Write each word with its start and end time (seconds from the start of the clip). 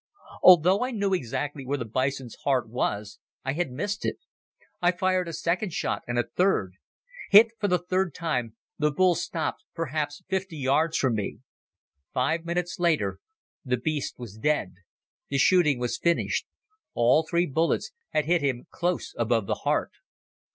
Although 0.41 0.83
I 0.83 0.89
knew 0.89 1.13
exactly 1.13 1.63
where 1.63 1.77
the 1.77 1.85
bison's 1.85 2.33
heart 2.43 2.67
was 2.67 3.19
I 3.45 3.53
had 3.53 3.69
missed 3.69 4.03
it. 4.03 4.17
I 4.81 4.91
fired 4.93 5.27
a 5.27 5.31
second 5.33 5.73
shot 5.73 6.01
and 6.07 6.17
a 6.17 6.23
third. 6.35 6.73
Hit 7.29 7.49
for 7.59 7.67
the 7.67 7.77
third 7.77 8.15
time 8.15 8.55
the 8.79 8.89
bull 8.89 9.13
stopped 9.13 9.63
perhaps 9.75 10.23
fifty 10.27 10.57
yards 10.57 10.97
from 10.97 11.13
me. 11.13 11.41
Five 12.15 12.45
minutes 12.45 12.79
later 12.79 13.19
the 13.63 13.77
beast 13.77 14.17
was 14.17 14.37
dead. 14.39 14.71
The 15.29 15.37
shooting 15.37 15.77
was 15.77 15.99
finished. 15.99 16.47
All 16.95 17.21
three 17.21 17.45
bullets 17.45 17.91
had 18.09 18.25
hit 18.25 18.41
him 18.41 18.65
close 18.71 19.13
above 19.19 19.45
the 19.45 19.53
heart. 19.69 19.91